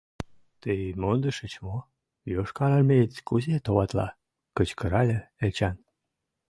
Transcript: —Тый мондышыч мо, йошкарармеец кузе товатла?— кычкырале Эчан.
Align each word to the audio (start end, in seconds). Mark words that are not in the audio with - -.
—Тый 0.61 0.81
мондышыч 1.01 1.53
мо, 1.65 1.77
йошкарармеец 2.33 3.13
кузе 3.27 3.55
товатла?— 3.65 4.07
кычкырале 4.57 5.19
Эчан. 5.45 5.75